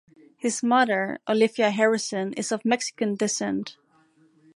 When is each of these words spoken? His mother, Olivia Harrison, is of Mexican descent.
His 0.35 0.63
mother, 0.63 1.19
Olivia 1.29 1.69
Harrison, 1.69 2.33
is 2.33 2.51
of 2.51 2.65
Mexican 2.65 3.13
descent. 3.13 3.77